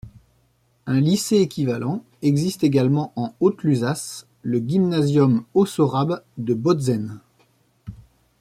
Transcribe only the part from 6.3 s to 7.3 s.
de Bautzen.